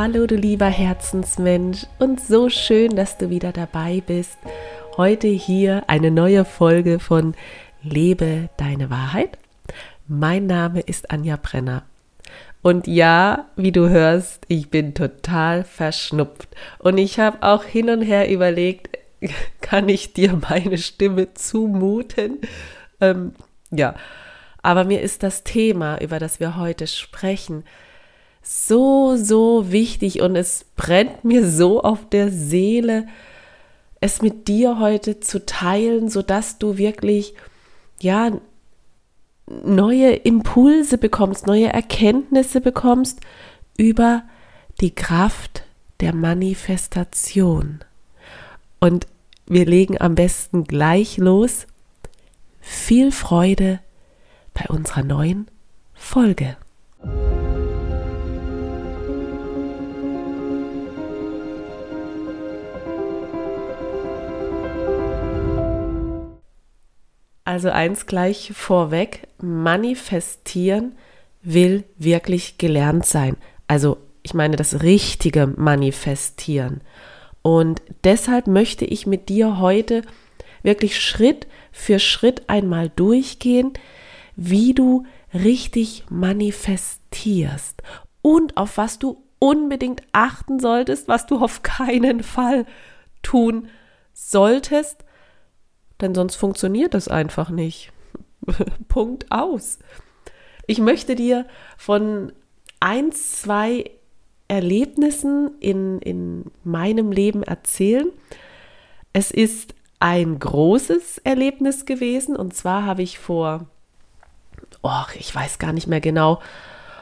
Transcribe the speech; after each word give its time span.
Hallo 0.00 0.28
du 0.28 0.36
lieber 0.36 0.66
Herzensmensch 0.66 1.84
und 1.98 2.20
so 2.20 2.50
schön, 2.50 2.94
dass 2.94 3.18
du 3.18 3.30
wieder 3.30 3.50
dabei 3.50 4.00
bist. 4.06 4.38
Heute 4.96 5.26
hier 5.26 5.82
eine 5.88 6.12
neue 6.12 6.44
Folge 6.44 7.00
von 7.00 7.34
Lebe 7.82 8.48
deine 8.58 8.90
Wahrheit. 8.90 9.38
Mein 10.06 10.46
Name 10.46 10.78
ist 10.78 11.10
Anja 11.10 11.36
Brenner. 11.36 11.82
Und 12.62 12.86
ja, 12.86 13.46
wie 13.56 13.72
du 13.72 13.88
hörst, 13.88 14.44
ich 14.46 14.70
bin 14.70 14.94
total 14.94 15.64
verschnupft. 15.64 16.50
Und 16.78 16.96
ich 16.96 17.18
habe 17.18 17.42
auch 17.42 17.64
hin 17.64 17.90
und 17.90 18.02
her 18.02 18.30
überlegt, 18.30 18.96
kann 19.60 19.88
ich 19.88 20.12
dir 20.12 20.40
meine 20.48 20.78
Stimme 20.78 21.34
zumuten? 21.34 22.38
Ähm, 23.00 23.32
ja, 23.72 23.96
aber 24.62 24.84
mir 24.84 25.02
ist 25.02 25.24
das 25.24 25.42
Thema, 25.42 26.00
über 26.00 26.20
das 26.20 26.38
wir 26.38 26.56
heute 26.56 26.86
sprechen, 26.86 27.64
so, 28.50 29.16
so 29.18 29.70
wichtig 29.70 30.22
und 30.22 30.34
es 30.34 30.64
brennt 30.74 31.22
mir 31.22 31.46
so 31.46 31.82
auf 31.82 32.08
der 32.08 32.30
Seele, 32.30 33.06
es 34.00 34.22
mit 34.22 34.48
dir 34.48 34.78
heute 34.78 35.20
zu 35.20 35.44
teilen, 35.44 36.08
sodass 36.08 36.56
du 36.56 36.78
wirklich, 36.78 37.34
ja, 38.00 38.32
neue 39.46 40.14
Impulse 40.14 40.96
bekommst, 40.96 41.46
neue 41.46 41.70
Erkenntnisse 41.70 42.62
bekommst 42.62 43.20
über 43.76 44.22
die 44.80 44.94
Kraft 44.94 45.64
der 46.00 46.14
Manifestation. 46.14 47.80
Und 48.80 49.06
wir 49.46 49.66
legen 49.66 50.00
am 50.00 50.14
besten 50.14 50.64
gleich 50.64 51.18
los. 51.18 51.66
Viel 52.62 53.12
Freude 53.12 53.80
bei 54.54 54.64
unserer 54.68 55.02
neuen 55.02 55.48
Folge. 55.92 56.56
Also 67.48 67.70
eins 67.70 68.04
gleich 68.04 68.52
vorweg, 68.54 69.26
manifestieren 69.40 70.92
will 71.40 71.84
wirklich 71.96 72.58
gelernt 72.58 73.06
sein. 73.06 73.38
Also 73.66 73.96
ich 74.22 74.34
meine 74.34 74.56
das 74.56 74.82
richtige 74.82 75.46
Manifestieren. 75.46 76.82
Und 77.40 77.80
deshalb 78.04 78.48
möchte 78.48 78.84
ich 78.84 79.06
mit 79.06 79.30
dir 79.30 79.58
heute 79.60 80.02
wirklich 80.62 81.00
Schritt 81.00 81.46
für 81.72 81.98
Schritt 81.98 82.50
einmal 82.50 82.90
durchgehen, 82.90 83.72
wie 84.36 84.74
du 84.74 85.06
richtig 85.32 86.04
manifestierst 86.10 87.82
und 88.20 88.58
auf 88.58 88.76
was 88.76 88.98
du 88.98 89.24
unbedingt 89.38 90.02
achten 90.12 90.60
solltest, 90.60 91.08
was 91.08 91.24
du 91.24 91.38
auf 91.42 91.62
keinen 91.62 92.22
Fall 92.22 92.66
tun 93.22 93.68
solltest, 94.12 95.06
denn 96.00 96.14
sonst 96.14 96.36
funktioniert 96.36 96.94
das 96.94 97.08
einfach 97.08 97.50
nicht. 97.50 97.92
Punkt 98.88 99.30
aus. 99.30 99.78
Ich 100.66 100.78
möchte 100.78 101.14
dir 101.14 101.46
von 101.76 102.32
ein, 102.80 103.12
zwei 103.12 103.90
Erlebnissen 104.48 105.50
in, 105.60 105.98
in 106.00 106.44
meinem 106.64 107.12
Leben 107.12 107.42
erzählen. 107.42 108.08
Es 109.12 109.30
ist 109.30 109.74
ein 110.00 110.38
großes 110.38 111.18
Erlebnis 111.18 111.86
gewesen 111.86 112.36
und 112.36 112.54
zwar 112.54 112.84
habe 112.84 113.02
ich 113.02 113.18
vor, 113.18 113.66
oh, 114.82 115.04
ich 115.18 115.34
weiß 115.34 115.58
gar 115.58 115.72
nicht 115.72 115.86
mehr 115.86 116.00
genau, 116.00 116.40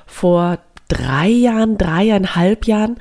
vor 0.07 0.59
drei 0.89 1.29
Jahren, 1.29 1.79
dreieinhalb 1.79 2.67
Jahren 2.67 2.99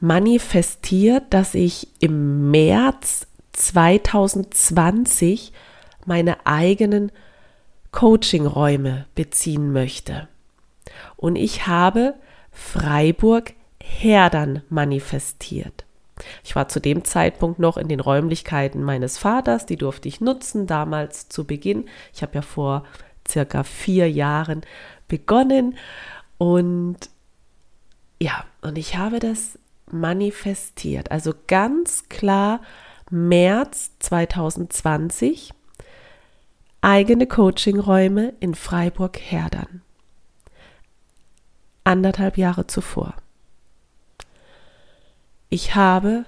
manifestiert, 0.00 1.24
dass 1.30 1.54
ich 1.54 1.88
im 2.00 2.50
März 2.50 3.26
2020 3.52 5.52
meine 6.06 6.46
eigenen 6.46 7.12
Coachingräume 7.92 9.06
beziehen 9.14 9.72
möchte. 9.72 10.28
Und 11.16 11.36
ich 11.36 11.66
habe 11.66 12.14
Freiburg 12.50 13.52
Herdern 13.82 14.62
manifestiert. 14.68 15.84
Ich 16.44 16.54
war 16.54 16.68
zu 16.68 16.80
dem 16.80 17.04
Zeitpunkt 17.04 17.58
noch 17.58 17.76
in 17.76 17.88
den 17.88 18.00
Räumlichkeiten 18.00 18.82
meines 18.82 19.18
Vaters, 19.18 19.66
die 19.66 19.76
durfte 19.76 20.08
ich 20.08 20.20
nutzen, 20.20 20.66
damals 20.66 21.28
zu 21.28 21.46
Beginn. 21.46 21.86
Ich 22.14 22.22
habe 22.22 22.34
ja 22.34 22.42
vor 22.42 22.84
circa 23.26 23.64
vier 23.64 24.10
Jahren 24.10 24.62
begonnen 25.08 25.76
und 26.38 26.98
ja, 28.22 28.44
und 28.60 28.76
ich 28.76 28.96
habe 28.96 29.18
das 29.18 29.58
manifestiert. 29.90 31.10
Also 31.10 31.32
ganz 31.46 32.08
klar 32.08 32.60
März 33.12 33.90
2020 33.98 35.52
eigene 36.80 37.26
Coachingräume 37.26 38.34
in 38.38 38.54
Freiburg-Herdern. 38.54 39.82
Anderthalb 41.82 42.38
Jahre 42.38 42.68
zuvor. 42.68 43.14
Ich 45.48 45.74
habe 45.74 46.24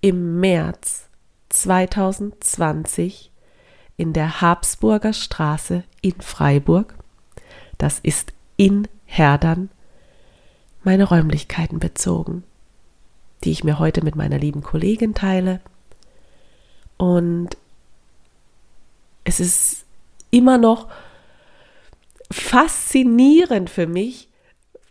im 0.00 0.40
März 0.40 1.08
2020 1.50 3.30
in 3.96 4.12
der 4.12 4.40
Habsburger 4.40 5.12
Straße 5.12 5.84
in 6.02 6.20
Freiburg, 6.20 6.96
das 7.78 8.00
ist 8.00 8.32
in 8.56 8.88
Herdern, 9.04 9.70
meine 10.82 11.04
Räumlichkeiten 11.04 11.78
bezogen, 11.78 12.42
die 13.44 13.52
ich 13.52 13.62
mir 13.62 13.78
heute 13.78 14.02
mit 14.02 14.16
meiner 14.16 14.38
lieben 14.38 14.62
Kollegin 14.62 15.14
teile 15.14 15.60
und 16.96 17.56
es 19.24 19.40
ist 19.40 19.84
immer 20.30 20.58
noch 20.58 20.88
faszinierend 22.30 23.70
für 23.70 23.86
mich, 23.86 24.28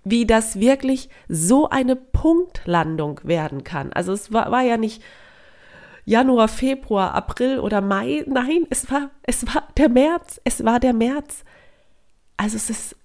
wie 0.03 0.25
das 0.25 0.59
wirklich 0.59 1.09
so 1.27 1.69
eine 1.69 1.95
Punktlandung 1.95 3.19
werden 3.23 3.63
kann. 3.63 3.91
Also 3.93 4.13
es 4.13 4.31
war, 4.31 4.51
war 4.51 4.61
ja 4.61 4.77
nicht 4.77 5.01
Januar, 6.05 6.47
Februar, 6.47 7.15
April 7.15 7.59
oder 7.59 7.81
Mai. 7.81 8.23
Nein, 8.27 8.67
es 8.69 8.89
war, 8.91 9.09
es 9.23 9.45
war 9.47 9.67
der 9.75 9.89
März. 9.89 10.39
Es 10.43 10.63
war 10.63 10.79
der 10.79 10.93
März. 10.93 11.43
Also 12.37 12.57
es 12.57 12.69
ist 12.69 12.95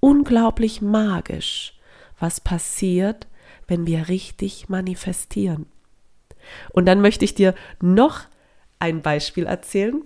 unglaublich 0.00 0.80
magisch, 0.80 1.76
was 2.20 2.40
passiert, 2.40 3.26
wenn 3.66 3.86
wir 3.86 4.08
richtig 4.08 4.68
manifestieren. 4.68 5.66
Und 6.70 6.86
dann 6.86 7.00
möchte 7.00 7.24
ich 7.24 7.34
dir 7.34 7.54
noch 7.80 8.20
ein 8.78 9.02
Beispiel 9.02 9.46
erzählen. 9.46 10.02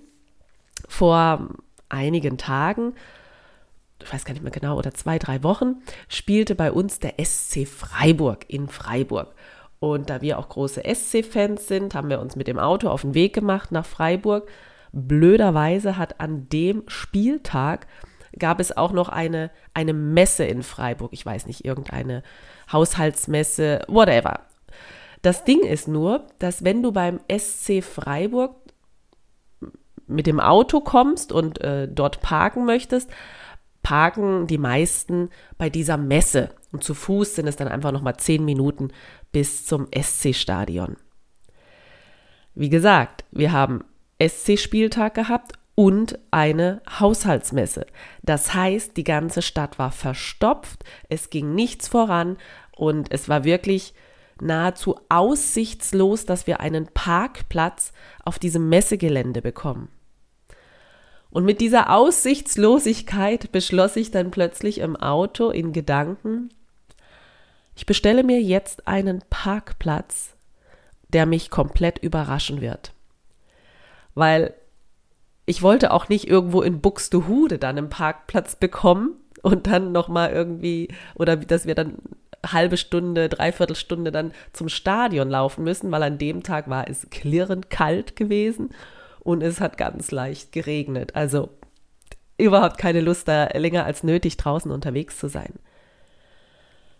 Vor 0.88 1.48
einigen 1.88 2.38
Tagen, 2.38 2.94
ich 4.02 4.12
weiß 4.12 4.24
gar 4.24 4.32
nicht 4.32 4.42
mehr 4.42 4.52
genau, 4.52 4.76
oder 4.76 4.92
zwei, 4.92 5.18
drei 5.18 5.42
Wochen, 5.42 5.82
spielte 6.08 6.54
bei 6.54 6.72
uns 6.72 6.98
der 6.98 7.14
SC 7.22 7.66
Freiburg 7.66 8.44
in 8.48 8.68
Freiburg. 8.68 9.34
Und 9.78 10.10
da 10.10 10.20
wir 10.20 10.38
auch 10.38 10.48
große 10.48 10.82
SC-Fans 10.82 11.66
sind, 11.66 11.94
haben 11.94 12.08
wir 12.08 12.20
uns 12.20 12.36
mit 12.36 12.46
dem 12.46 12.58
Auto 12.58 12.88
auf 12.88 13.02
den 13.02 13.14
Weg 13.14 13.34
gemacht 13.34 13.72
nach 13.72 13.84
Freiburg. 13.84 14.48
Blöderweise 14.92 15.96
hat 15.96 16.20
an 16.20 16.48
dem 16.50 16.84
Spieltag 16.86 17.86
gab 18.38 18.60
es 18.60 18.76
auch 18.76 18.92
noch 18.92 19.08
eine, 19.08 19.50
eine 19.74 19.92
Messe 19.92 20.44
in 20.44 20.62
Freiburg. 20.62 21.12
Ich 21.12 21.24
weiß 21.26 21.46
nicht, 21.46 21.64
irgendeine 21.64 22.22
Haushaltsmesse, 22.72 23.82
whatever. 23.88 24.40
Das 25.22 25.44
Ding 25.44 25.60
ist 25.60 25.88
nur, 25.88 26.26
dass 26.38 26.64
wenn 26.64 26.82
du 26.82 26.92
beim 26.92 27.20
SC 27.30 27.82
Freiburg 27.82 28.56
mit 30.06 30.26
dem 30.26 30.40
Auto 30.40 30.80
kommst 30.80 31.32
und 31.32 31.60
äh, 31.60 31.88
dort 31.88 32.20
parken 32.20 32.64
möchtest, 32.64 33.08
parken 33.82 34.46
die 34.46 34.58
meisten 34.58 35.30
bei 35.58 35.70
dieser 35.70 35.96
Messe. 35.96 36.50
Und 36.72 36.84
zu 36.84 36.94
Fuß 36.94 37.36
sind 37.36 37.46
es 37.46 37.56
dann 37.56 37.68
einfach 37.68 37.92
nochmal 37.92 38.16
zehn 38.16 38.44
Minuten 38.44 38.88
bis 39.30 39.64
zum 39.64 39.86
SC-Stadion. 39.92 40.96
Wie 42.54 42.68
gesagt, 42.68 43.24
wir 43.30 43.52
haben 43.52 43.84
SC-Spieltag 44.20 45.14
gehabt 45.14 45.52
und 45.74 46.18
eine 46.30 46.82
Haushaltsmesse. 47.00 47.86
Das 48.22 48.54
heißt, 48.54 48.96
die 48.96 49.04
ganze 49.04 49.42
Stadt 49.42 49.78
war 49.78 49.90
verstopft, 49.90 50.84
es 51.08 51.30
ging 51.30 51.54
nichts 51.54 51.88
voran 51.88 52.36
und 52.76 53.10
es 53.10 53.28
war 53.28 53.44
wirklich 53.44 53.94
nahezu 54.42 54.98
aussichtslos, 55.08 56.26
dass 56.26 56.46
wir 56.46 56.60
einen 56.60 56.86
Parkplatz 56.86 57.92
auf 58.24 58.38
diesem 58.38 58.68
Messegelände 58.68 59.42
bekommen. 59.42 59.88
Und 61.30 61.44
mit 61.44 61.60
dieser 61.60 61.90
Aussichtslosigkeit 61.90 63.52
beschloss 63.52 63.96
ich 63.96 64.10
dann 64.10 64.30
plötzlich 64.30 64.78
im 64.78 64.96
Auto 64.96 65.50
in 65.50 65.72
Gedanken, 65.72 66.50
ich 67.74 67.86
bestelle 67.86 68.22
mir 68.22 68.40
jetzt 68.42 68.86
einen 68.86 69.24
Parkplatz, 69.30 70.36
der 71.08 71.24
mich 71.24 71.50
komplett 71.50 71.98
überraschen 71.98 72.60
wird. 72.60 72.92
Weil 74.14 74.54
ich 75.46 75.62
wollte 75.62 75.90
auch 75.92 76.08
nicht 76.08 76.28
irgendwo 76.28 76.60
in 76.60 76.80
Buxtehude 76.80 77.58
dann 77.58 77.78
einen 77.78 77.88
Parkplatz 77.88 78.56
bekommen 78.56 79.14
und 79.42 79.66
dann 79.66 79.90
nochmal 79.90 80.32
irgendwie, 80.32 80.88
oder 81.14 81.36
dass 81.36 81.66
wir 81.66 81.74
dann 81.74 81.96
halbe 82.44 82.76
Stunde, 82.76 83.28
dreiviertel 83.28 83.76
Stunde 83.76 84.12
dann 84.12 84.32
zum 84.52 84.68
Stadion 84.68 85.30
laufen 85.30 85.64
müssen, 85.64 85.90
weil 85.92 86.02
an 86.02 86.18
dem 86.18 86.42
Tag 86.42 86.68
war 86.68 86.88
es 86.88 87.08
klirrend 87.10 87.70
kalt 87.70 88.16
gewesen 88.16 88.70
und 89.20 89.42
es 89.42 89.60
hat 89.60 89.78
ganz 89.78 90.10
leicht 90.10 90.52
geregnet. 90.52 91.14
Also 91.14 91.50
überhaupt 92.38 92.78
keine 92.78 93.00
Lust, 93.00 93.28
da 93.28 93.46
länger 93.56 93.84
als 93.84 94.02
nötig 94.02 94.36
draußen 94.36 94.70
unterwegs 94.70 95.18
zu 95.18 95.28
sein. 95.28 95.54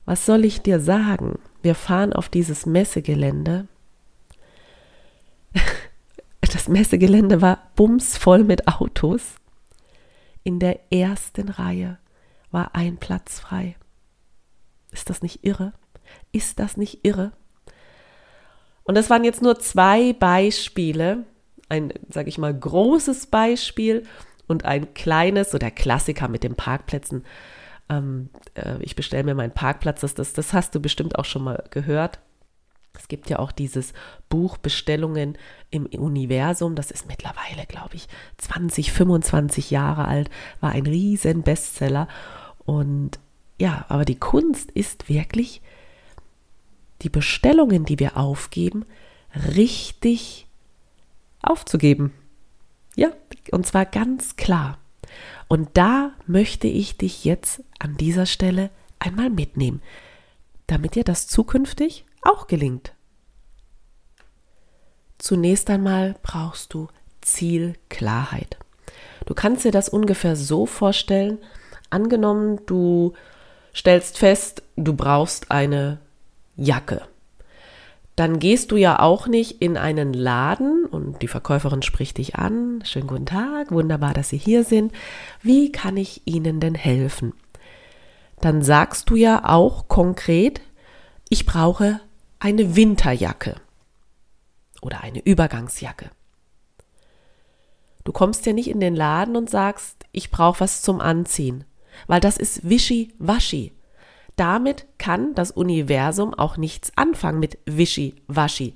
Was 0.04 0.26
soll 0.26 0.44
ich 0.44 0.62
dir 0.62 0.80
sagen? 0.80 1.38
Wir 1.62 1.74
fahren 1.74 2.12
auf 2.12 2.28
dieses 2.28 2.66
Messegelände. 2.66 3.66
Das 6.52 6.68
Messegelände 6.68 7.40
war 7.40 7.70
bumsvoll 7.76 8.44
mit 8.44 8.68
Autos. 8.68 9.36
In 10.44 10.58
der 10.58 10.92
ersten 10.92 11.48
Reihe 11.48 11.98
war 12.50 12.74
ein 12.74 12.98
Platz 12.98 13.40
frei. 13.40 13.74
Ist 14.92 15.10
das 15.10 15.22
nicht 15.22 15.44
irre? 15.44 15.72
Ist 16.30 16.58
das 16.58 16.76
nicht 16.76 17.04
irre? 17.04 17.32
Und 18.84 18.96
das 18.96 19.10
waren 19.10 19.24
jetzt 19.24 19.42
nur 19.42 19.58
zwei 19.58 20.12
Beispiele. 20.12 21.24
Ein, 21.68 21.92
sage 22.08 22.28
ich 22.28 22.38
mal, 22.38 22.54
großes 22.54 23.26
Beispiel 23.26 24.04
und 24.46 24.64
ein 24.64 24.94
kleines, 24.94 25.50
so 25.50 25.58
der 25.58 25.70
Klassiker 25.70 26.28
mit 26.28 26.44
den 26.44 26.54
Parkplätzen. 26.54 27.24
Ähm, 27.88 28.28
äh, 28.54 28.76
ich 28.80 28.94
bestelle 28.96 29.24
mir 29.24 29.34
meinen 29.34 29.54
Parkplatz, 29.54 30.00
das, 30.00 30.14
das, 30.14 30.32
das 30.34 30.52
hast 30.52 30.74
du 30.74 30.80
bestimmt 30.80 31.18
auch 31.18 31.24
schon 31.24 31.44
mal 31.44 31.64
gehört. 31.70 32.20
Es 32.98 33.08
gibt 33.08 33.30
ja 33.30 33.38
auch 33.38 33.52
dieses 33.52 33.94
Buch 34.28 34.58
Bestellungen 34.58 35.38
im 35.70 35.86
Universum, 35.86 36.74
das 36.74 36.90
ist 36.90 37.08
mittlerweile, 37.08 37.64
glaube 37.66 37.94
ich, 37.94 38.06
20, 38.36 38.92
25 38.92 39.70
Jahre 39.70 40.04
alt, 40.04 40.28
war 40.60 40.72
ein 40.72 40.86
riesen 40.86 41.42
Bestseller. 41.42 42.06
Und 42.64 43.18
ja, 43.58 43.84
aber 43.88 44.04
die 44.04 44.18
Kunst 44.18 44.70
ist 44.70 45.08
wirklich, 45.08 45.60
die 47.02 47.08
Bestellungen, 47.08 47.84
die 47.84 47.98
wir 47.98 48.16
aufgeben, 48.16 48.84
richtig 49.54 50.46
aufzugeben. 51.42 52.12
Ja, 52.96 53.10
und 53.50 53.66
zwar 53.66 53.86
ganz 53.86 54.36
klar. 54.36 54.78
Und 55.48 55.70
da 55.74 56.12
möchte 56.26 56.68
ich 56.68 56.96
dich 56.96 57.24
jetzt 57.24 57.62
an 57.78 57.96
dieser 57.96 58.26
Stelle 58.26 58.70
einmal 58.98 59.30
mitnehmen, 59.30 59.82
damit 60.66 60.94
dir 60.94 61.04
das 61.04 61.26
zukünftig 61.26 62.04
auch 62.22 62.46
gelingt. 62.46 62.94
Zunächst 65.18 65.70
einmal 65.70 66.16
brauchst 66.22 66.74
du 66.74 66.88
Zielklarheit. 67.20 68.58
Du 69.26 69.34
kannst 69.34 69.64
dir 69.64 69.70
das 69.70 69.88
ungefähr 69.88 70.36
so 70.36 70.66
vorstellen, 70.66 71.38
angenommen, 71.90 72.60
du 72.66 73.12
stellst 73.74 74.18
fest, 74.18 74.62
du 74.76 74.94
brauchst 74.94 75.50
eine 75.50 75.98
Jacke 76.56 77.02
dann 78.16 78.38
gehst 78.38 78.70
du 78.70 78.76
ja 78.76 79.00
auch 79.00 79.26
nicht 79.26 79.62
in 79.62 79.76
einen 79.76 80.12
Laden 80.12 80.84
und 80.84 81.22
die 81.22 81.28
Verkäuferin 81.28 81.82
spricht 81.82 82.18
dich 82.18 82.36
an. 82.36 82.82
Schönen 82.84 83.06
guten 83.06 83.26
Tag, 83.26 83.72
wunderbar, 83.72 84.12
dass 84.12 84.28
Sie 84.28 84.36
hier 84.36 84.64
sind. 84.64 84.92
Wie 85.40 85.72
kann 85.72 85.96
ich 85.96 86.22
Ihnen 86.26 86.60
denn 86.60 86.74
helfen? 86.74 87.32
Dann 88.40 88.62
sagst 88.62 89.08
du 89.08 89.16
ja 89.16 89.48
auch 89.48 89.88
konkret, 89.88 90.60
ich 91.30 91.46
brauche 91.46 92.00
eine 92.38 92.76
Winterjacke 92.76 93.56
oder 94.82 95.02
eine 95.02 95.24
Übergangsjacke. 95.24 96.10
Du 98.04 98.12
kommst 98.12 98.44
ja 98.44 98.52
nicht 98.52 98.68
in 98.68 98.80
den 98.80 98.96
Laden 98.96 99.36
und 99.36 99.48
sagst, 99.48 100.04
ich 100.10 100.30
brauche 100.30 100.60
was 100.60 100.82
zum 100.82 101.00
Anziehen, 101.00 101.64
weil 102.06 102.20
das 102.20 102.36
ist 102.36 102.68
wischi-waschi. 102.68 103.72
Damit 104.36 104.86
kann 104.98 105.34
das 105.34 105.50
Universum 105.50 106.34
auch 106.34 106.56
nichts 106.56 106.92
anfangen 106.96 107.38
mit 107.38 107.58
Wischi-Waschi. 107.66 108.74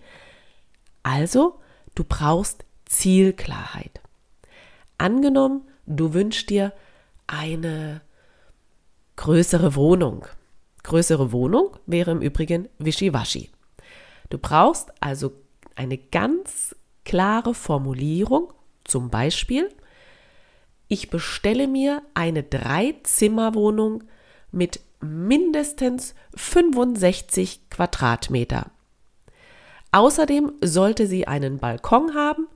Also, 1.02 1.58
du 1.94 2.04
brauchst 2.04 2.64
Zielklarheit. 2.84 4.00
Angenommen, 4.98 5.62
du 5.86 6.12
wünschst 6.14 6.50
dir 6.50 6.72
eine 7.26 8.02
größere 9.16 9.74
Wohnung. 9.74 10.26
Größere 10.82 11.32
Wohnung 11.32 11.76
wäre 11.86 12.10
im 12.10 12.20
Übrigen 12.20 12.68
Wischiwaschi. 12.78 13.50
Du 14.28 14.38
brauchst 14.38 14.90
also 15.00 15.32
eine 15.74 15.98
ganz 15.98 16.76
klare 17.04 17.54
Formulierung, 17.54 18.52
zum 18.84 19.10
Beispiel, 19.10 19.68
ich 20.88 21.10
bestelle 21.10 21.66
mir 21.66 22.02
eine 22.14 22.42
Dreizimmerwohnung 22.42 24.04
mit 24.52 24.80
mindestens 25.00 26.14
65 26.34 27.68
Quadratmeter. 27.70 28.70
Außerdem 29.92 30.52
sollte 30.62 31.06
sie 31.06 31.26
einen 31.26 31.58
Balkon 31.58 32.14
haben 32.14 32.48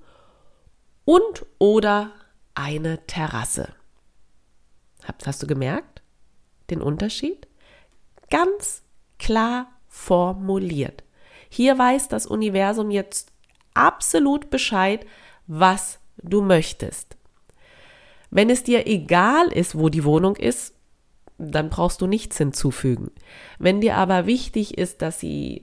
und 1.04 1.46
oder 1.58 2.12
eine 2.54 3.06
Terrasse. 3.06 3.74
Hast 5.24 5.42
du 5.42 5.46
gemerkt 5.46 6.02
den 6.70 6.82
Unterschied? 6.82 7.48
Ganz 8.30 8.82
klar 9.18 9.72
formuliert. 9.88 11.02
Hier 11.48 11.78
weiß 11.78 12.08
das 12.08 12.26
Universum 12.26 12.90
jetzt 12.90 13.32
absolut 13.74 14.50
Bescheid, 14.50 15.04
was 15.46 15.98
du 16.18 16.42
möchtest. 16.42 17.16
Wenn 18.30 18.50
es 18.50 18.62
dir 18.62 18.86
egal 18.86 19.48
ist, 19.48 19.78
wo 19.78 19.88
die 19.88 20.04
Wohnung 20.04 20.36
ist, 20.36 20.74
dann 21.38 21.70
brauchst 21.70 22.00
du 22.00 22.06
nichts 22.06 22.38
hinzufügen. 22.38 23.10
Wenn 23.58 23.80
dir 23.80 23.96
aber 23.96 24.26
wichtig 24.26 24.78
ist, 24.78 25.02
dass 25.02 25.20
sie 25.20 25.62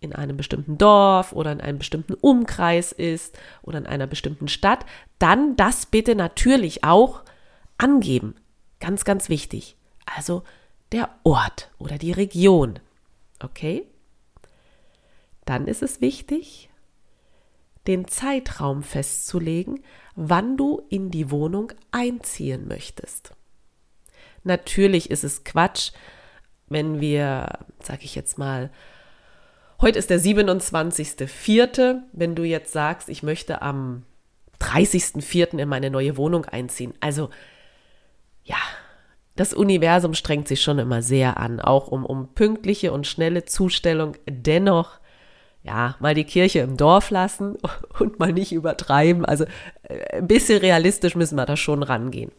in 0.00 0.14
einem 0.14 0.36
bestimmten 0.36 0.78
Dorf 0.78 1.32
oder 1.32 1.52
in 1.52 1.60
einem 1.60 1.78
bestimmten 1.78 2.14
Umkreis 2.14 2.92
ist 2.92 3.38
oder 3.62 3.78
in 3.78 3.86
einer 3.86 4.06
bestimmten 4.06 4.48
Stadt, 4.48 4.84
dann 5.18 5.56
das 5.56 5.86
bitte 5.86 6.14
natürlich 6.14 6.84
auch 6.84 7.22
angeben. 7.78 8.34
Ganz, 8.78 9.04
ganz 9.04 9.28
wichtig. 9.28 9.76
Also 10.04 10.42
der 10.92 11.08
Ort 11.24 11.70
oder 11.78 11.98
die 11.98 12.12
Region. 12.12 12.78
Okay? 13.42 13.86
Dann 15.44 15.66
ist 15.66 15.82
es 15.82 16.00
wichtig, 16.00 16.68
den 17.86 18.08
Zeitraum 18.08 18.82
festzulegen, 18.82 19.82
wann 20.16 20.56
du 20.56 20.82
in 20.88 21.10
die 21.10 21.30
Wohnung 21.30 21.72
einziehen 21.92 22.66
möchtest. 22.66 23.32
Natürlich 24.42 25.10
ist 25.10 25.24
es 25.24 25.44
Quatsch, 25.44 25.92
wenn 26.68 27.00
wir, 27.00 27.58
sage 27.80 28.04
ich 28.04 28.14
jetzt 28.14 28.38
mal, 28.38 28.70
heute 29.80 29.98
ist 29.98 30.10
der 30.10 30.20
27.04., 30.20 32.00
wenn 32.12 32.34
du 32.34 32.44
jetzt 32.44 32.72
sagst, 32.72 33.08
ich 33.08 33.22
möchte 33.22 33.62
am 33.62 34.04
30.04. 34.60 35.58
in 35.58 35.68
meine 35.68 35.90
neue 35.90 36.16
Wohnung 36.16 36.46
einziehen. 36.46 36.94
Also 37.00 37.30
ja, 38.42 38.56
das 39.36 39.52
Universum 39.52 40.14
strengt 40.14 40.48
sich 40.48 40.62
schon 40.62 40.78
immer 40.78 41.02
sehr 41.02 41.36
an, 41.36 41.60
auch 41.60 41.88
um, 41.88 42.06
um 42.06 42.32
pünktliche 42.34 42.92
und 42.92 43.06
schnelle 43.06 43.44
Zustellung. 43.44 44.16
Dennoch, 44.26 44.98
ja, 45.66 45.96
mal 45.98 46.14
die 46.14 46.24
Kirche 46.24 46.60
im 46.60 46.76
Dorf 46.76 47.10
lassen 47.10 47.56
und 47.98 48.18
mal 48.18 48.32
nicht 48.32 48.52
übertreiben. 48.52 49.24
Also 49.24 49.44
äh, 49.82 50.18
ein 50.18 50.26
bisschen 50.26 50.58
realistisch 50.58 51.16
müssen 51.16 51.36
wir 51.36 51.46
da 51.46 51.56
schon 51.56 51.82
rangehen. 51.82 52.30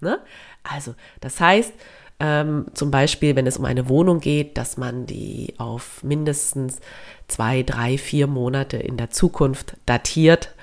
Ne? 0.00 0.20
Also, 0.62 0.94
das 1.20 1.40
heißt, 1.40 1.72
ähm, 2.20 2.66
zum 2.74 2.90
Beispiel, 2.90 3.36
wenn 3.36 3.46
es 3.46 3.58
um 3.58 3.64
eine 3.64 3.88
Wohnung 3.88 4.20
geht, 4.20 4.56
dass 4.56 4.76
man 4.76 5.06
die 5.06 5.54
auf 5.58 6.02
mindestens 6.02 6.80
zwei, 7.26 7.62
drei, 7.62 7.98
vier 7.98 8.26
Monate 8.26 8.76
in 8.76 8.96
der 8.96 9.10
Zukunft 9.10 9.76
datiert, 9.86 10.54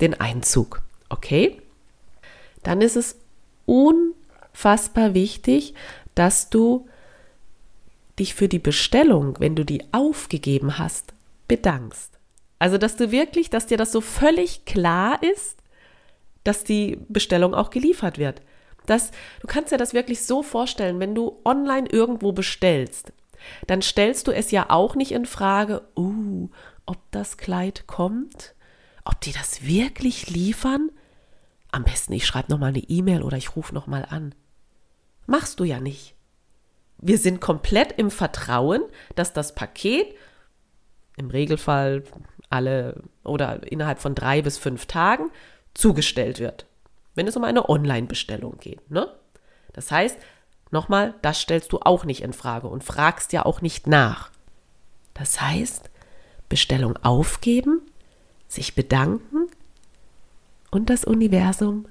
den 0.00 0.20
Einzug. 0.20 0.82
Okay? 1.08 1.60
Dann 2.62 2.80
ist 2.80 2.96
es 2.96 3.16
unfassbar 3.66 5.14
wichtig, 5.14 5.74
dass 6.14 6.50
du 6.50 6.86
dich 8.18 8.34
für 8.34 8.48
die 8.48 8.58
Bestellung, 8.58 9.36
wenn 9.38 9.56
du 9.56 9.64
die 9.64 9.84
aufgegeben 9.92 10.78
hast, 10.78 11.14
bedankst. 11.52 12.18
Also, 12.58 12.78
dass 12.78 12.96
du 12.96 13.10
wirklich, 13.10 13.50
dass 13.50 13.66
dir 13.66 13.76
das 13.76 13.92
so 13.92 14.00
völlig 14.00 14.64
klar 14.64 15.22
ist, 15.22 15.58
dass 16.44 16.64
die 16.64 16.96
Bestellung 17.10 17.54
auch 17.54 17.68
geliefert 17.68 18.16
wird. 18.16 18.40
Das, 18.86 19.10
du 19.40 19.46
kannst 19.48 19.70
dir 19.70 19.76
das 19.76 19.92
wirklich 19.92 20.24
so 20.24 20.42
vorstellen, 20.42 20.98
wenn 20.98 21.14
du 21.14 21.42
online 21.44 21.86
irgendwo 21.90 22.32
bestellst, 22.32 23.12
dann 23.66 23.82
stellst 23.82 24.28
du 24.28 24.32
es 24.32 24.50
ja 24.50 24.70
auch 24.70 24.94
nicht 24.94 25.12
in 25.12 25.26
Frage, 25.26 25.82
uh, 25.94 26.48
ob 26.86 26.96
das 27.10 27.36
Kleid 27.36 27.86
kommt, 27.86 28.54
ob 29.04 29.20
die 29.20 29.32
das 29.32 29.66
wirklich 29.66 30.30
liefern. 30.30 30.90
Am 31.70 31.84
besten, 31.84 32.14
ich 32.14 32.24
schreibe 32.26 32.50
nochmal 32.50 32.70
eine 32.70 32.88
E-Mail 32.88 33.22
oder 33.22 33.36
ich 33.36 33.56
rufe 33.56 33.74
nochmal 33.74 34.06
an. 34.08 34.34
Machst 35.26 35.60
du 35.60 35.64
ja 35.64 35.80
nicht. 35.80 36.14
Wir 36.96 37.18
sind 37.18 37.42
komplett 37.42 37.92
im 37.98 38.10
Vertrauen, 38.10 38.82
dass 39.16 39.34
das 39.34 39.54
Paket 39.54 40.14
im 41.16 41.30
Regelfall 41.30 42.04
alle 42.50 43.02
oder 43.24 43.70
innerhalb 43.70 44.00
von 44.00 44.14
drei 44.14 44.42
bis 44.42 44.58
fünf 44.58 44.86
Tagen 44.86 45.30
zugestellt 45.74 46.38
wird 46.38 46.66
wenn 47.14 47.26
es 47.26 47.36
um 47.36 47.44
eine 47.44 47.68
Online-Bestellung 47.68 48.56
geht. 48.58 48.90
Ne? 48.90 49.06
Das 49.74 49.90
heißt, 49.90 50.16
Nochmal, 50.72 51.14
das 51.20 51.38
stellst 51.38 51.70
du 51.72 51.80
auch 51.80 52.06
nicht 52.06 52.22
in 52.22 52.32
Frage 52.32 52.66
und 52.66 52.82
fragst 52.82 53.34
ja 53.34 53.44
auch 53.44 53.60
nicht 53.60 53.86
nach. 53.86 54.30
Das 55.12 55.38
heißt, 55.38 55.90
Bestellung 56.48 56.96
aufgeben, 57.02 57.82
sich 58.48 58.74
bedanken 58.74 59.48
und 60.70 60.88
das 60.88 61.04
Universum 61.04 61.88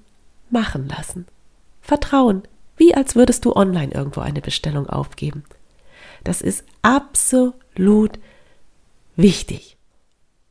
machen 0.50 0.90
lassen. 0.90 1.28
Vertrauen, 1.80 2.42
wie 2.76 2.96
als 2.96 3.16
würdest 3.16 3.46
du 3.46 3.56
online 3.56 3.94
irgendwo 3.94 4.22
eine 4.22 4.42
Bestellung 4.42 4.90
aufgeben. 4.90 5.44
Das 6.24 6.42
ist 6.42 6.66
absolut 6.82 8.18
wichtig. 9.16 9.78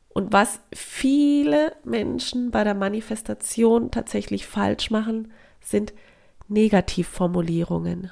Und 0.09 0.33
was 0.33 0.59
viele 0.73 1.73
Menschen 1.83 2.51
bei 2.51 2.63
der 2.63 2.73
Manifestation 2.73 3.91
tatsächlich 3.91 4.45
falsch 4.45 4.91
machen, 4.91 5.31
sind 5.61 5.93
Negativformulierungen. 6.47 8.11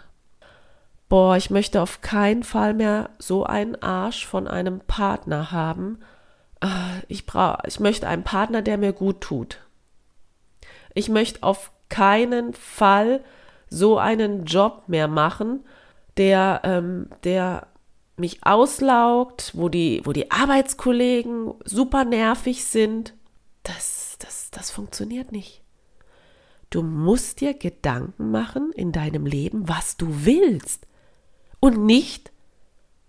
Boah, 1.10 1.36
ich 1.36 1.50
möchte 1.50 1.82
auf 1.82 2.02
keinen 2.02 2.44
Fall 2.44 2.74
mehr 2.74 3.10
so 3.18 3.44
einen 3.44 3.82
Arsch 3.82 4.26
von 4.26 4.48
einem 4.48 4.80
Partner 4.80 5.52
haben. 5.52 6.00
Ah, 6.62 7.00
ich, 7.08 7.26
brauch, 7.26 7.58
ich 7.66 7.80
möchte 7.80 8.08
einen 8.08 8.24
Partner, 8.24 8.62
der 8.62 8.78
mir 8.78 8.94
gut 8.94 9.20
tut. 9.22 9.60
Ich 10.94 11.10
möchte 11.10 11.44
auf 11.44 11.72
keinen 11.90 12.54
Fall 12.54 13.24
so 13.70 13.98
einen 13.98 14.46
Job 14.46 14.84
mehr 14.88 15.08
machen, 15.08 15.66
der, 16.18 16.62
ähm, 16.64 17.10
der 17.24 17.68
mich 18.20 18.46
auslaugt, 18.46 19.52
wo 19.54 19.70
die, 19.70 20.02
wo 20.04 20.14
die 20.14 20.32
Arbeitskollegen 20.32 21.54
super 21.66 22.06
nervig 22.06 22.66
sind. 22.66 23.14
Das, 23.64 24.18
das, 24.20 24.52
das 24.52 24.72
funktioniert 24.72 25.32
nicht. 25.32 25.62
Du 26.70 26.84
musst 26.84 27.42
dir 27.42 27.54
Gedanken 27.56 28.30
machen 28.32 28.72
in 28.74 28.92
deinem 28.92 29.26
Leben, 29.26 29.68
was 29.68 29.98
du 29.98 30.26
willst 30.26 30.86
und 31.60 31.84
nicht, 31.86 32.32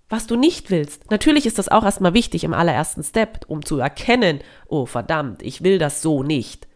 was 0.08 0.26
du 0.26 0.36
nicht 0.36 0.70
willst. 0.70 1.10
Natürlich 1.10 1.46
ist 1.46 1.58
das 1.58 1.68
auch 1.68 1.84
erstmal 1.84 2.14
wichtig 2.14 2.44
im 2.44 2.54
allerersten 2.54 3.04
Step, 3.04 3.44
um 3.48 3.64
zu 3.64 3.78
erkennen, 3.78 4.40
oh 4.66 4.86
verdammt, 4.86 5.42
ich 5.42 5.62
will 5.62 5.78
das 5.78 6.00
so 6.00 6.22
nicht. 6.22 6.66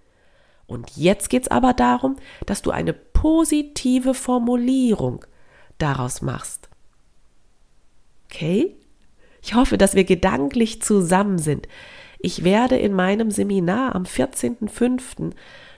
Und 0.67 0.97
jetzt 0.97 1.31
geht 1.31 1.45
es 1.45 1.51
aber 1.51 1.73
darum, 1.73 2.17
dass 2.47 2.63
du 2.63 2.71
eine 2.71 2.93
positive 2.93 4.15
Formulierung 4.15 5.25
daraus 5.79 6.23
machst. 6.23 6.69
Okay? 8.35 8.75
Ich 9.43 9.55
hoffe, 9.55 9.79
dass 9.79 9.95
wir 9.95 10.05
gedanklich 10.05 10.83
zusammen 10.83 11.39
sind. 11.39 11.69
Ich 12.19 12.43
werde 12.43 12.77
in 12.77 12.95
meinem 12.95 13.31
Seminar 13.31 13.95
am 13.95 14.05
14.05. 14.05 15.33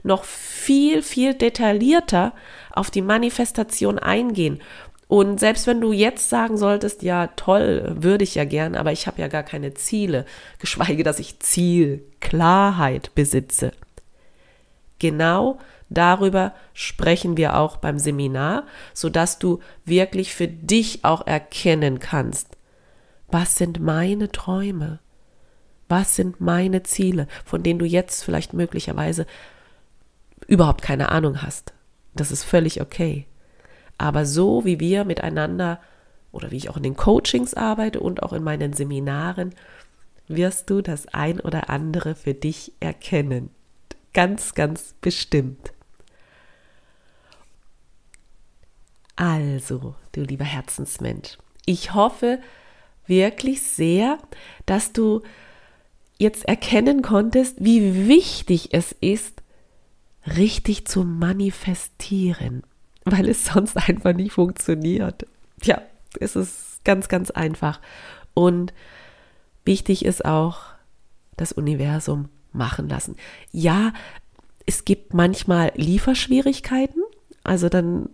noch 0.04 0.24
viel, 0.24 1.02
viel 1.02 1.34
detaillierter 1.34 2.32
auf 2.70 2.90
die 2.90 3.02
Manifestation 3.02 3.98
eingehen. 3.98 4.60
Und 5.08 5.38
selbst 5.38 5.66
wenn 5.66 5.80
du 5.80 5.92
jetzt 5.92 6.30
sagen 6.30 6.56
solltest, 6.56 7.02
ja 7.02 7.28
toll, 7.28 7.96
würde 7.96 8.24
ich 8.24 8.36
ja 8.36 8.44
gern, 8.44 8.74
aber 8.74 8.92
ich 8.92 9.06
habe 9.06 9.20
ja 9.20 9.28
gar 9.28 9.42
keine 9.42 9.74
Ziele, 9.74 10.24
geschweige, 10.58 11.02
dass 11.02 11.18
ich 11.18 11.40
Zielklarheit 11.40 13.14
besitze. 13.14 13.72
Genau 14.98 15.58
darüber 15.88 16.54
sprechen 16.72 17.36
wir 17.36 17.56
auch 17.56 17.76
beim 17.76 17.98
Seminar, 17.98 18.64
sodass 18.94 19.38
du 19.38 19.60
wirklich 19.84 20.34
für 20.34 20.48
dich 20.48 21.04
auch 21.04 21.26
erkennen 21.26 21.98
kannst, 21.98 22.56
was 23.28 23.56
sind 23.56 23.80
meine 23.80 24.30
Träume? 24.30 25.00
Was 25.88 26.16
sind 26.16 26.40
meine 26.40 26.82
Ziele, 26.82 27.28
von 27.44 27.62
denen 27.62 27.78
du 27.78 27.84
jetzt 27.84 28.24
vielleicht 28.24 28.52
möglicherweise 28.52 29.26
überhaupt 30.46 30.82
keine 30.82 31.10
Ahnung 31.10 31.42
hast? 31.42 31.72
Das 32.14 32.32
ist 32.32 32.44
völlig 32.44 32.80
okay. 32.80 33.26
Aber 33.98 34.26
so 34.26 34.64
wie 34.64 34.80
wir 34.80 35.04
miteinander 35.04 35.80
oder 36.32 36.50
wie 36.50 36.56
ich 36.56 36.68
auch 36.68 36.76
in 36.76 36.82
den 36.82 36.96
Coachings 36.96 37.54
arbeite 37.54 38.00
und 38.00 38.22
auch 38.22 38.32
in 38.32 38.42
meinen 38.42 38.72
Seminaren, 38.72 39.54
wirst 40.28 40.70
du 40.70 40.82
das 40.82 41.06
ein 41.08 41.40
oder 41.40 41.70
andere 41.70 42.14
für 42.14 42.34
dich 42.34 42.72
erkennen. 42.80 43.50
Ganz, 44.16 44.54
ganz 44.54 44.94
bestimmt. 45.02 45.74
Also, 49.14 49.94
du 50.12 50.22
lieber 50.22 50.46
Herzensmensch, 50.46 51.36
ich 51.66 51.92
hoffe 51.92 52.40
wirklich 53.06 53.60
sehr, 53.60 54.16
dass 54.64 54.94
du 54.94 55.20
jetzt 56.16 56.46
erkennen 56.46 57.02
konntest, 57.02 57.62
wie 57.62 58.08
wichtig 58.08 58.70
es 58.72 58.92
ist, 59.02 59.42
richtig 60.26 60.86
zu 60.86 61.04
manifestieren, 61.04 62.62
weil 63.04 63.28
es 63.28 63.44
sonst 63.44 63.76
einfach 63.76 64.14
nicht 64.14 64.32
funktioniert. 64.32 65.26
Ja, 65.62 65.82
es 66.20 66.36
ist 66.36 66.82
ganz, 66.84 67.08
ganz 67.08 67.30
einfach. 67.30 67.82
Und 68.32 68.72
wichtig 69.66 70.06
ist 70.06 70.24
auch, 70.24 70.60
das 71.36 71.52
Universum 71.52 72.30
machen 72.56 72.88
lassen. 72.88 73.16
Ja, 73.52 73.92
es 74.66 74.84
gibt 74.84 75.14
manchmal 75.14 75.72
Lieferschwierigkeiten, 75.76 77.02
also 77.44 77.68
dann 77.68 78.08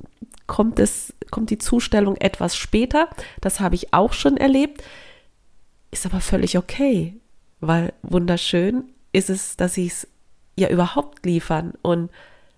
kommt 0.47 0.79
es, 0.79 1.15
kommt 1.31 1.51
die 1.51 1.59
Zustellung 1.59 2.17
etwas 2.17 2.57
später. 2.57 3.09
Das 3.41 3.61
habe 3.61 3.75
ich 3.75 3.95
auch 3.95 4.13
schon 4.13 4.37
erlebt. 4.37 4.83
Ist 5.91 6.05
aber 6.05 6.21
völlig 6.21 6.59
okay, 6.59 7.15
weil 7.61 7.93
wunderschön 8.03 8.85
ist 9.13 9.31
es, 9.31 9.57
dass 9.57 9.75
sie 9.75 9.87
es 9.87 10.07
ja 10.57 10.69
überhaupt 10.69 11.25
liefern 11.25 11.73
und 11.83 12.11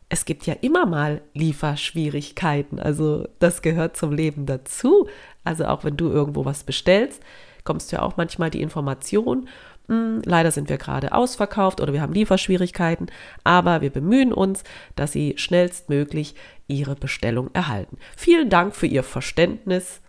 es 0.08 0.24
gibt 0.24 0.46
ja 0.46 0.54
immer 0.60 0.86
mal 0.86 1.22
Lieferschwierigkeiten. 1.32 2.78
Also 2.78 3.26
das 3.38 3.62
gehört 3.62 3.96
zum 3.96 4.12
Leben 4.12 4.46
dazu. 4.46 5.08
Also 5.42 5.66
auch 5.66 5.84
wenn 5.84 5.96
du 5.96 6.08
irgendwo 6.08 6.44
was 6.44 6.64
bestellst, 6.64 7.22
kommst 7.64 7.90
du 7.90 7.96
ja 7.96 8.02
auch 8.02 8.16
manchmal 8.16 8.50
die 8.50 8.62
Information 8.62 9.48
leider 9.86 10.50
sind 10.50 10.68
wir 10.68 10.78
gerade 10.78 11.12
ausverkauft 11.12 11.80
oder 11.80 11.92
wir 11.92 12.00
haben 12.00 12.14
Lieferschwierigkeiten, 12.14 13.08
aber 13.42 13.80
wir 13.80 13.90
bemühen 13.90 14.32
uns, 14.32 14.64
dass 14.96 15.12
Sie 15.12 15.34
schnellstmöglich 15.36 16.34
Ihre 16.66 16.94
Bestellung 16.94 17.50
erhalten. 17.52 17.98
Vielen 18.16 18.48
Dank 18.48 18.74
für 18.74 18.86
Ihr 18.86 19.02
Verständnis 19.02 20.00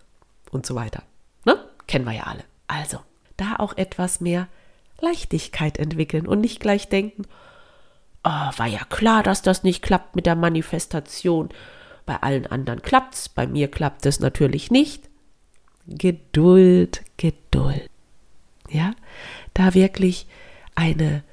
und 0.52 0.66
so 0.66 0.76
weiter. 0.76 1.04
Ne? 1.46 1.58
Kennen 1.88 2.06
wir 2.06 2.14
ja 2.14 2.24
alle. 2.24 2.44
Also, 2.68 3.00
da 3.38 3.58
auch 3.58 3.76
etwas 3.78 4.22
mehr 4.22 4.48
Leichtigkeit 5.02 5.78
entwickeln 5.78 6.26
und 6.26 6.40
nicht 6.40 6.60
gleich 6.62 6.88
denken, 6.88 7.24
oh, 8.24 8.30
war 8.58 8.68
ja 8.68 8.84
klar, 8.90 9.24
dass 9.24 9.42
das 9.42 9.64
nicht 9.64 9.82
klappt 9.82 10.16
mit 10.16 10.26
der 10.26 10.36
Manifestation. 10.36 11.50
Bei 12.06 12.22
allen 12.22 12.48
anderen 12.48 12.82
klappt's, 12.82 13.30
bei 13.30 13.46
mir 13.46 13.70
klappt 13.70 14.06
es 14.06 14.20
natürlich 14.20 14.72
nicht. 14.72 15.10
Geduld, 15.88 17.04
Geduld. 17.18 17.90
Ja, 18.70 18.94
da 19.54 19.74
wirklich 19.74 20.28
eine 20.74 21.24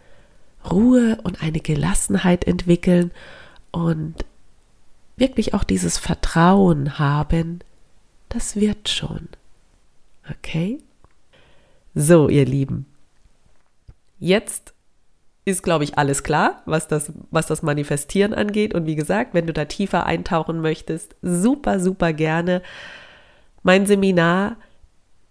Ruhe 0.70 1.18
und 1.22 1.42
eine 1.42 1.60
Gelassenheit 1.60 2.44
entwickeln 2.46 3.10
und 3.70 4.24
wirklich 5.16 5.54
auch 5.54 5.64
dieses 5.64 5.98
Vertrauen 5.98 6.98
haben, 6.98 7.60
das 8.28 8.56
wird 8.56 8.88
schon. 8.88 9.28
Okay? 10.30 10.78
So, 11.94 12.28
ihr 12.28 12.44
Lieben. 12.44 12.86
Jetzt 14.18 14.72
ist, 15.44 15.62
glaube 15.62 15.84
ich, 15.84 15.98
alles 15.98 16.22
klar, 16.22 16.62
was 16.66 16.86
das, 16.86 17.12
was 17.30 17.46
das 17.46 17.62
Manifestieren 17.62 18.32
angeht. 18.32 18.74
Und 18.74 18.86
wie 18.86 18.94
gesagt, 18.94 19.34
wenn 19.34 19.46
du 19.46 19.52
da 19.52 19.64
tiefer 19.64 20.06
eintauchen 20.06 20.60
möchtest, 20.60 21.16
super, 21.20 21.80
super 21.80 22.12
gerne. 22.12 22.62
Mein 23.62 23.86
Seminar 23.86 24.56